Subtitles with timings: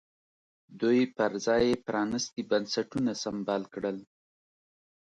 [0.81, 3.97] دوی پر ځای یې پرانیستي بنسټونه سمبال کړل.